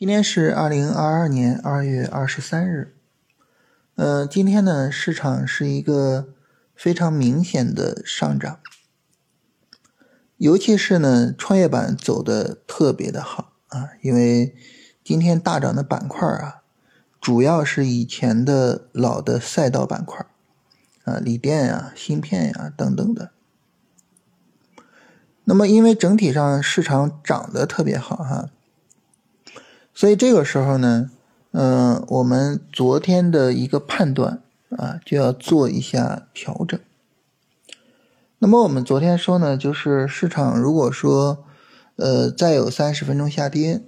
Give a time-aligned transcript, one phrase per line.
[0.00, 2.96] 今天是二零二二年二月二十三日，
[3.96, 6.30] 呃，今天呢，市场是一个
[6.74, 8.60] 非常明显的上涨，
[10.38, 14.56] 尤其是呢，创业板走的特别的好啊，因为
[15.04, 16.62] 今天大涨的板块啊，
[17.20, 20.24] 主要是以前的老的赛道板块
[21.04, 23.32] 啊，锂电呀、芯片呀等等的。
[25.44, 28.48] 那么，因为整体上市场涨得特别好哈。
[30.00, 31.10] 所以这个时候呢，
[31.50, 36.80] 嗯，我们昨天的一个判断啊，就要做一下调整。
[38.38, 41.44] 那么我们昨天说呢，就是市场如果说，
[41.96, 43.82] 呃，再有三十分钟下跌，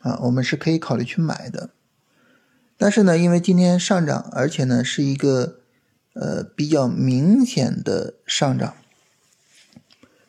[0.00, 1.70] 啊，我们是可以考虑去买的。
[2.76, 5.58] 但是呢，因为今天上涨，而且呢是一个
[6.14, 8.74] 呃比较明显的上涨，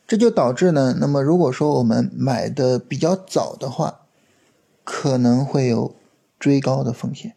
[0.06, 4.01] 这就导致呢，那么如果说我们买的比较早的话，
[4.84, 5.96] 可能会有
[6.40, 7.36] 追高的风险，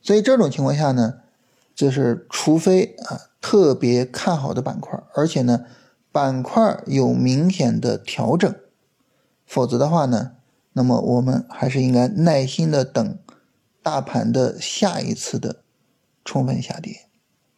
[0.00, 1.20] 所以这种情况下呢，
[1.74, 5.64] 就是除非啊特别看好的板块，而且呢
[6.12, 8.54] 板块有明显的调整，
[9.44, 10.36] 否则的话呢，
[10.74, 13.18] 那么我们还是应该耐心的等
[13.82, 15.64] 大盘的下一次的
[16.24, 17.06] 充分下跌，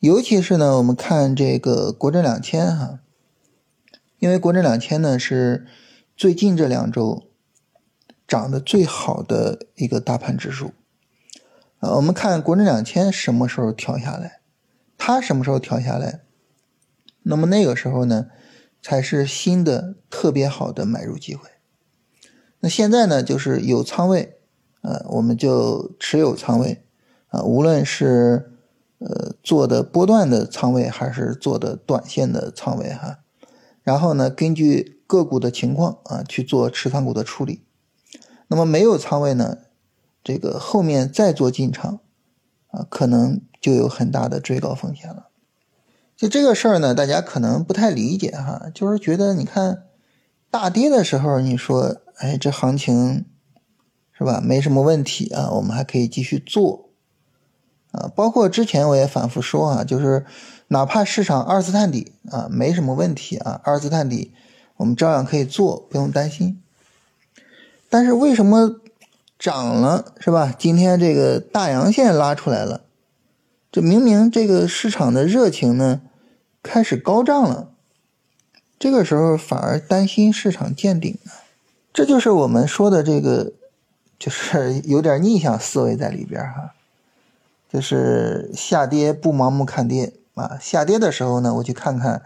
[0.00, 3.00] 尤其是呢我们看这个国证两千哈，
[4.19, 5.67] 因为国证两千呢是
[6.17, 7.25] 最近这两周。
[8.27, 10.73] 涨得最好的一个大盘指数，
[11.79, 14.41] 啊，我们看国证两千什么时候调下来，
[14.99, 16.23] 它什么时候调下来，
[17.23, 18.27] 那么那个时候呢，
[18.83, 21.49] 才是新的特别好的买入机会。
[22.61, 24.39] 那现在呢，就是有仓位，
[24.81, 26.83] 呃，我们就持有仓位，
[27.29, 28.51] 啊，无论是
[28.99, 33.21] 呃做的波段的仓位，还是做的短线的仓位哈，
[33.85, 37.66] 然后呢，根据个股的情况啊，去做持仓股的处理。
[38.49, 39.59] 那么没有仓位呢，
[40.23, 42.01] 这个后面再做进场，
[42.69, 45.29] 啊，可能就有很大的追高风险了。
[46.17, 49.83] 就这个事儿呢，大家可能不太理解哈，就是觉得你看
[50.51, 53.27] 大跌的时候，你说，哎，这行情
[54.12, 56.89] 是吧，没什么问题啊，我们还可以继续做，
[57.93, 60.25] 啊，包括之前我也反复说啊，就是
[60.69, 64.33] 哪怕市场二次探底啊，没什么问题啊，二次探底
[64.77, 66.62] 我们照样可以做，不用担心。
[67.89, 68.81] 但是为什么
[69.39, 70.55] 涨了是吧？
[70.59, 72.83] 今天这个大阳线拉出来了，
[73.71, 76.01] 这明明这个市场的热情呢
[76.63, 77.69] 开始高涨了，
[78.79, 81.33] 这个时候反而担心市场见顶呢？
[81.93, 83.53] 这就是我们说的这个，
[84.19, 86.75] 就是有点逆向思维在里边哈，
[87.73, 92.23] 就是下跌不盲目看跌啊，下跌的时候呢，我去看看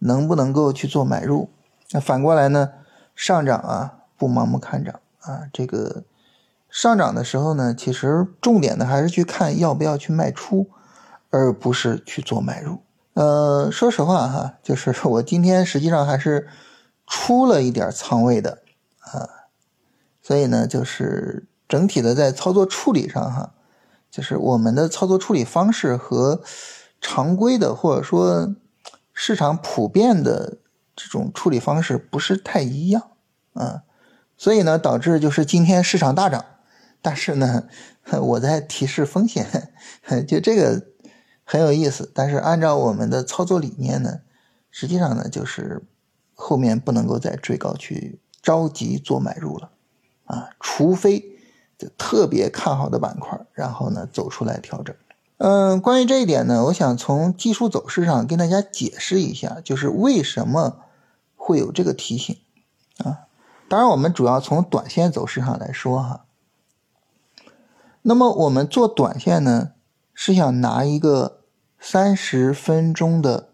[0.00, 1.48] 能不能够去做买入，
[1.92, 2.70] 那反过来呢，
[3.16, 3.98] 上涨啊。
[4.22, 5.48] 不盲目看涨啊！
[5.52, 6.04] 这个
[6.70, 10.70] 上涨的时候呢，其实重点的还是去看要不要去卖出，
[11.30, 12.78] 而不是去做买入。
[13.14, 16.48] 呃，说实话哈，就是我今天实际上还是
[17.04, 18.62] 出了一点仓位的
[19.00, 19.50] 啊，
[20.22, 23.54] 所以呢，就是整体的在操作处理上哈，
[24.08, 26.40] 就是我们的操作处理方式和
[27.00, 28.54] 常规的或者说
[29.12, 30.58] 市场普遍的
[30.94, 33.10] 这种处理方式不是太一样
[33.54, 33.82] 啊。
[34.42, 36.44] 所以呢，导致就是今天市场大涨，
[37.00, 37.68] 但是呢，
[38.22, 39.70] 我在提示风险，
[40.26, 40.84] 就这个
[41.44, 42.10] 很有意思。
[42.12, 44.18] 但是按照我们的操作理念呢，
[44.68, 45.84] 实际上呢，就是
[46.34, 49.70] 后面不能够再追高去着急做买入了
[50.24, 51.38] 啊，除非
[51.78, 54.92] 就特别看好的板块，然后呢走出来调整。
[55.38, 60.80] 嗯，关于这一点呢，我想从技术走势上跟大家解释一下，就是为什么
[61.36, 62.36] 会有这个提醒
[62.98, 63.30] 啊。
[63.72, 66.26] 当然，我们主要从短线走势上来说哈。
[68.02, 69.70] 那么我们做短线呢，
[70.12, 71.38] 是想拿一个
[71.80, 73.48] 三十分钟的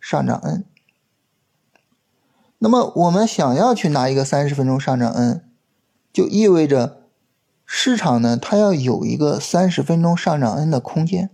[0.00, 0.64] 上涨 N。
[2.58, 5.44] 那么我们想要去拿一个三十分钟上涨 N，
[6.12, 7.02] 就意味着
[7.64, 11.30] 市场呢，它要有一个三十分钟上涨 N 的空间。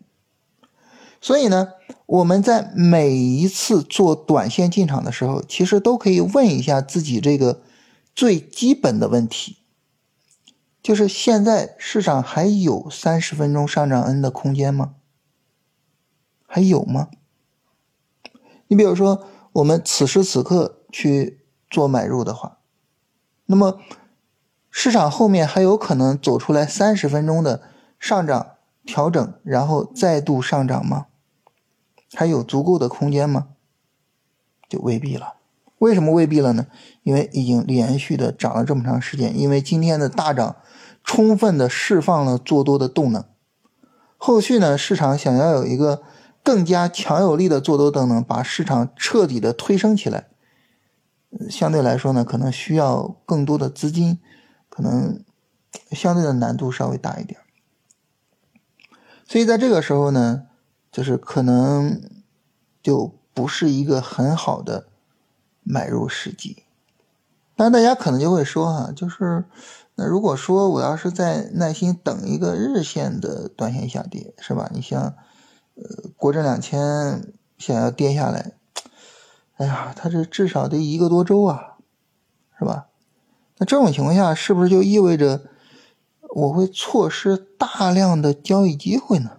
[1.23, 1.69] 所以呢，
[2.05, 7.63] 我们在每一次做短线进场的时候，其实都可以问一下自己这个。
[8.17, 9.59] 最基本的问题，
[10.83, 14.95] 就是现在市场还有三十分钟上涨 N 的空间吗？
[16.47, 17.11] 还有吗？
[18.69, 22.59] 你比如说，我们此时此刻去做买入的话，
[23.45, 23.81] 那么
[24.71, 27.69] 市场后面还有可能走出来三十分钟的
[28.01, 31.09] 上涨调整，然后再度上涨吗？
[32.15, 33.49] 还有足够的空间吗？
[34.67, 35.35] 就未必了
[35.79, 36.67] 为什么未必了呢？
[37.03, 40.57] 因为已经连续的涨了这么长时间，因为今天的大涨
[41.05, 43.25] 充分的释放了做多的动能。
[44.17, 46.03] 后续呢，市场想要有一个
[46.43, 50.29] 更加强有力的做多动能，把市场彻底的推升起来，
[51.51, 54.19] 相对来说呢，可能需要更多的资金，
[54.71, 55.23] 可能
[55.91, 57.39] 相对的难度稍微大一点。
[59.27, 60.45] 所以在这个时候呢，
[60.91, 62.01] 就是可能
[62.83, 64.89] 就不是一个很好的。
[65.69, 66.63] 买入时机，
[67.57, 69.45] 但大家可能就会说哈，就是
[69.97, 74.71] 那如果说我要是在耐心等一个日线的短线下跌，是吧？
[74.73, 75.17] 你像
[75.75, 78.53] 呃国证两千想要跌下来，
[79.57, 81.79] 哎呀，它这至少得一个多周啊，
[82.57, 82.87] 是吧？
[83.59, 85.47] 那这种情况下，是不是就意味着
[86.37, 89.39] 我会错失大量的交易机会呢？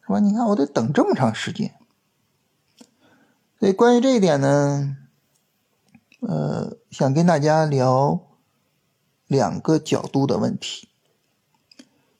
[0.00, 0.20] 是吧？
[0.20, 1.74] 你看我得等这么长时间，
[3.60, 4.96] 所以关于这一点呢？
[6.20, 8.20] 呃，想跟大家聊
[9.26, 10.88] 两个角度的问题。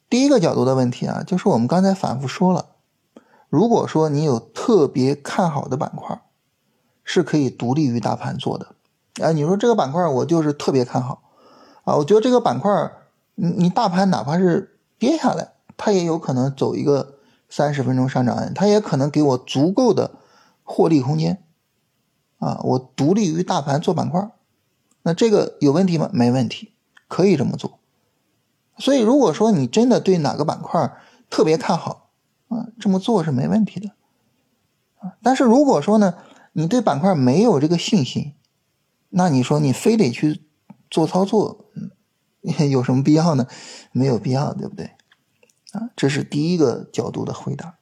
[0.09, 2.77] 第一个角度的问题啊，就是我们刚才反复说了，
[3.49, 6.23] 如果说你有特别看好的板块，
[7.03, 8.75] 是可以独立于大盘做的。
[9.23, 11.23] 啊，你说这个板块我就是特别看好
[11.85, 12.71] 啊，我觉得这个板块，
[13.35, 17.15] 你你大盘哪怕是跌下来，它也有可能走一个
[17.49, 20.13] 三十分钟上涨它也可能给我足够的
[20.63, 21.43] 获利空间。
[22.39, 24.31] 啊，我独立于大盘做板块，
[25.03, 26.09] 那这个有问题吗？
[26.13, 26.73] 没问题，
[27.09, 27.81] 可以这么做。
[28.77, 30.97] 所以如果说你真的对哪个板块
[31.29, 32.11] 特别看好，
[32.47, 33.91] 啊，这么做是没问题的。
[35.01, 36.15] 啊，但是如果说呢，
[36.53, 38.35] 你对板块没有这个信心，
[39.09, 40.43] 那你说你非得去
[40.89, 41.91] 做操作，嗯，
[42.71, 43.49] 有什么必要呢？
[43.91, 44.93] 没有必要，对不对？
[45.73, 47.79] 啊，这是第一个角度的回答。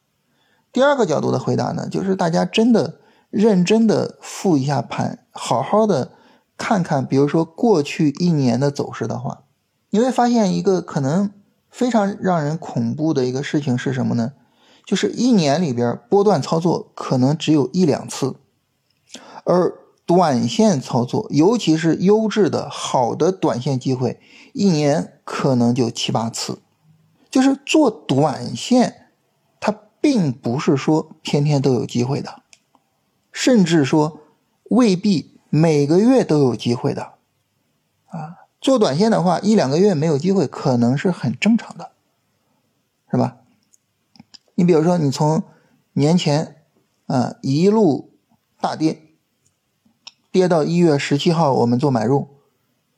[0.73, 3.01] 第二个角度的回答呢，就是大家真的。
[3.31, 6.13] 认真的复一下盘，好好的
[6.57, 9.43] 看看，比如说过去一年的走势的话，
[9.91, 11.31] 你会发现一个可能
[11.71, 14.33] 非常让人恐怖的一个事情是什么呢？
[14.85, 18.37] 就是一年里边波段操作可能只有一两次，
[19.45, 19.73] 而
[20.07, 24.21] 短线操作，尤其是优质的好的短线机会，
[24.53, 26.61] 一年可能就七八次。
[27.29, 29.09] 就是做短线，
[29.59, 32.43] 它并不是说天天都有机会的。
[33.37, 34.23] 甚至说
[34.71, 37.13] 未必每个月都有机会的，
[38.07, 41.93] 啊，做短线的话，一两个月没有机会可能是很正常的，
[43.11, 43.37] 是吧？
[44.55, 45.43] 你比如说，你从
[45.93, 46.63] 年前
[47.05, 48.15] 啊一路
[48.59, 49.03] 大跌，
[50.33, 52.39] 跌到一月十七号，我们做买入，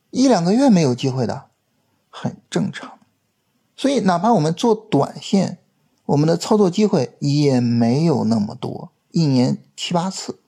[0.09, 1.47] 一两个月没有机会的，
[2.09, 2.97] 很正常。
[3.75, 5.57] 所以，哪怕我们做短线，
[6.05, 8.91] 我们的操作机会也没有那么多。
[9.11, 10.39] 一年七八次，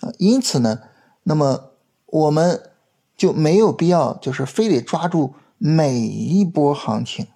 [0.00, 0.80] 啊，因此呢，
[1.22, 1.70] 那么
[2.06, 2.70] 我们
[3.16, 7.26] 就没有必要，就是非得抓住每一波行情，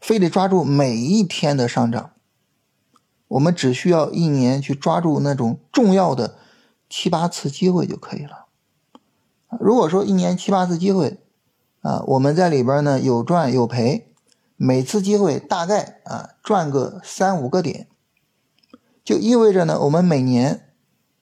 [0.00, 2.10] 非得抓住每一天的上涨。
[3.28, 6.36] 我们只需要一年去抓住那种重要的
[6.88, 8.46] 七八次机会就可以了。
[9.58, 11.18] 如果说一年七八次机会，
[11.80, 14.12] 啊，我们在里边呢有赚有赔，
[14.56, 17.88] 每次机会大概啊赚个三五个点。
[19.04, 20.72] 就意味着呢，我们每年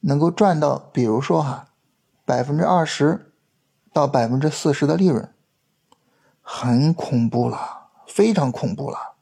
[0.01, 1.71] 能够赚到，比如说哈，
[2.25, 3.33] 百分之二十
[3.93, 5.29] 到百分之四十的利润，
[6.41, 9.17] 很恐怖了，非常恐怖了。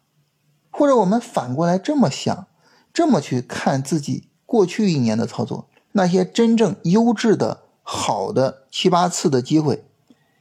[0.71, 2.47] 或者我们反过来这么想，
[2.93, 9.85] 这么去看自己过去一年的操作，那些真正优质的好的七八次的机会，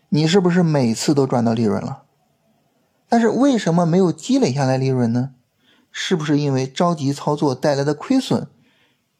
[0.10, 2.04] 你是不是每次都赚到利润了？
[3.08, 5.32] 但是为什么没有积累下来利润呢？
[6.02, 8.48] 是不是因为着急操作带来的亏损，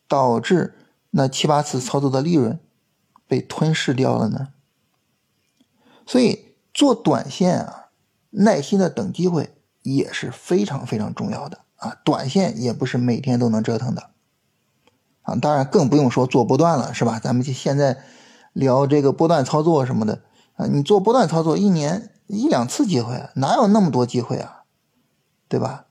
[0.08, 0.78] 导致
[1.10, 2.58] 那七八次操作的利润
[3.28, 4.48] 被吞噬掉了呢？
[6.08, 7.90] 所以做短线啊，
[8.30, 11.98] 耐心的等机会也是非常非常重要的啊。
[12.06, 14.12] 短线也不是每天都能折腾的
[15.24, 15.36] 啊。
[15.36, 17.20] 当然更不用说做波段了，是吧？
[17.20, 18.02] 咱们就现在
[18.54, 20.22] 聊这个波段操作什么的
[20.56, 24.64] 啊，你做波段操作一年一两次机会，哪有那么多机会啊？
[25.50, 25.88] 对吧？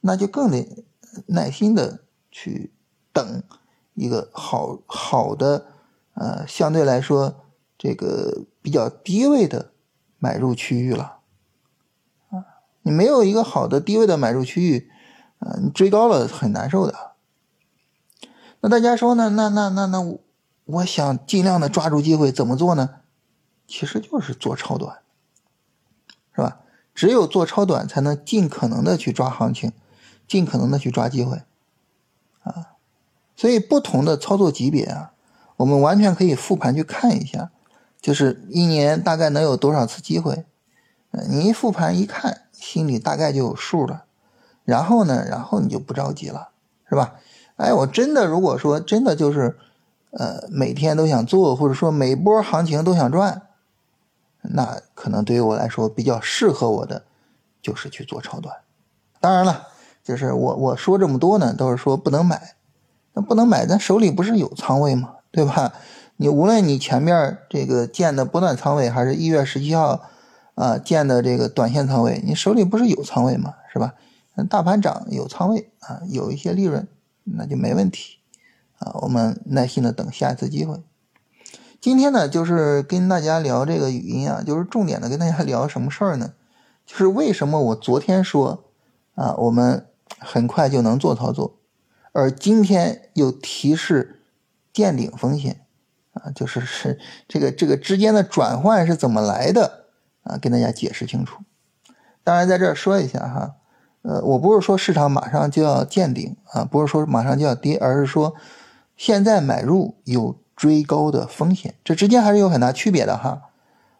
[0.00, 0.84] 那就更得
[1.26, 2.72] 耐心的去
[3.12, 3.42] 等
[3.94, 5.66] 一个好好的，
[6.14, 7.44] 呃，相对来说
[7.76, 9.72] 这个比较低位的
[10.18, 11.18] 买入区域了，
[12.30, 14.90] 啊，你没有一个好的低位的买入区域，
[15.40, 17.12] 呃，你追高了很难受的。
[18.60, 19.30] 那大家说呢？
[19.30, 20.18] 那那那那，
[20.64, 23.00] 我想尽量的抓住机会，怎么做呢？
[23.68, 24.98] 其实就是做超短，
[26.34, 26.60] 是吧？
[26.94, 29.72] 只有做超短，才能尽可能的去抓行情。
[30.28, 31.42] 尽可能的去抓机会，
[32.42, 32.76] 啊，
[33.34, 35.12] 所以不同的操作级别啊，
[35.56, 37.50] 我们完全可以复盘去看一下，
[38.00, 40.44] 就是一年大概能有多少次机会，
[41.28, 44.04] 你一复盘一看，心里大概就有数了。
[44.64, 46.50] 然后呢，然后你就不着急了，
[46.90, 47.14] 是吧？
[47.56, 49.58] 哎，我真的如果说真的就是，
[50.10, 53.48] 呃，每天都想做，或者说每波行情都想赚，
[54.42, 57.04] 那可能对于我来说比较适合我的，
[57.62, 58.56] 就是去做超短。
[59.20, 59.68] 当然了，
[60.08, 62.54] 就是我我说这么多呢，都是说不能买。
[63.12, 65.16] 那不能买，咱手里不是有仓位吗？
[65.30, 65.74] 对吧？
[66.16, 70.00] 你无论你前面这个建的波段仓位，还是一月十七号
[70.54, 73.52] 啊建的这个短线仓位，你手里不是有仓位吗？
[73.70, 73.92] 是吧？
[74.48, 76.88] 大盘涨有仓位啊，有一些利润，
[77.24, 78.16] 那就没问题
[78.78, 78.92] 啊。
[79.02, 80.80] 我们耐心的等下一次机会。
[81.82, 86.32] 今天呢，就是跟大家聊这个语音啊，就是重点的跟大家聊什么事儿呢？
[86.86, 88.64] 就是为什么我昨天说
[89.14, 89.86] 啊，我们
[90.18, 91.58] 很快就能做操作，
[92.12, 94.22] 而今天又提示
[94.72, 95.60] 见顶风险
[96.12, 99.84] 啊，就是是这个这个之间的转换是怎么来的
[100.22, 100.36] 啊？
[100.36, 101.42] 跟大家解释清楚。
[102.24, 103.54] 当然，在这儿说一下哈。
[104.02, 108.34] 呃，我不是说市场马上就要见顶啊，不是说马上就要跌，而是说
[108.96, 113.42] 现在买入有追高的风险，这之间还是有很大区别的哈。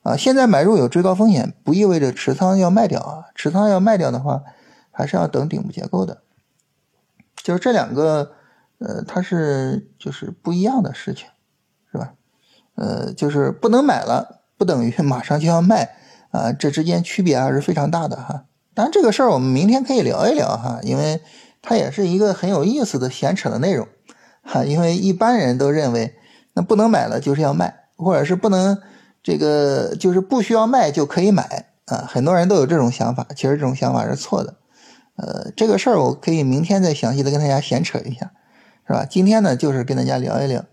[0.04, 4.44] 啊，现在买入有追高风险，不意味着持仓要卖掉啊，持仓要卖掉的话，
[4.98, 6.22] 还是要等顶部结构的。
[7.36, 8.32] 就是这两个，
[8.78, 11.28] 呃，它是就是不一样的事情，
[11.92, 12.14] 是吧？
[12.74, 15.94] 呃，就是不能买了，不等于马上就要卖
[16.32, 18.46] 啊，这之间区别还是非常大的哈。
[18.74, 21.22] 当然，这个事儿我们明天可以聊一聊哈，因为
[21.62, 23.86] 它也是一个很有意思的闲扯的内容
[24.42, 24.64] 哈。
[24.64, 26.16] 因为一般人都认为，
[26.54, 28.76] 那不能买了就是要卖，或者是不能
[29.22, 32.04] 这个就是不需要卖就可以买啊。
[32.08, 34.57] 很多人都有这种想法，其实这种想法是错的。
[35.18, 38.32] 呃，这个事儿我可以明天再详细的跟大家闲扯一下，
[38.86, 39.04] 是吧？
[39.04, 40.64] 今天呢，就是跟大家聊一聊，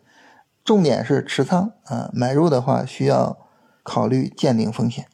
[0.63, 3.37] 重点是持仓啊，买入的话需要
[3.83, 5.05] 考虑见顶风险。